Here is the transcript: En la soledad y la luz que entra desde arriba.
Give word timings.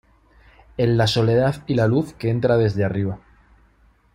En 0.77 0.97
la 0.97 1.05
soledad 1.05 1.63
y 1.67 1.75
la 1.75 1.85
luz 1.85 2.15
que 2.15 2.31
entra 2.31 2.57
desde 2.57 2.83
arriba. 2.83 3.19